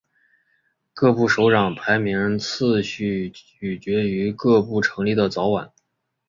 [0.95, 5.71] 各部首长排名次序取决于各部成立的早晚。